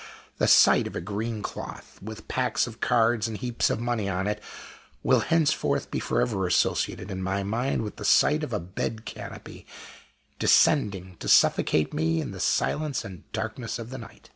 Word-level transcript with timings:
The 0.39 0.47
sight 0.47 0.87
of 0.87 0.95
a 0.95 0.99
green 0.99 1.43
cloth, 1.43 1.99
with 2.01 2.27
packs 2.27 2.65
of 2.65 2.79
cards 2.81 3.27
and 3.27 3.37
heaps 3.37 3.69
of 3.69 3.79
money 3.79 4.09
on 4.09 4.25
it, 4.25 4.41
will 5.03 5.19
henceforth 5.19 5.91
be 5.91 5.99
forever 5.99 6.47
associated 6.47 7.11
in 7.11 7.21
my 7.21 7.43
mind 7.43 7.83
with 7.83 7.97
the 7.97 8.03
sight 8.05 8.43
of 8.43 8.51
a 8.51 8.59
bed 8.59 9.05
canopy 9.05 9.67
descending 10.39 11.17
to 11.19 11.27
suffocate 11.27 11.93
me 11.93 12.19
in 12.19 12.31
the 12.31 12.39
silence 12.39 13.05
and 13.05 13.31
darkness 13.31 13.77
of 13.77 13.91
the 13.91 13.99
night. 13.99 14.27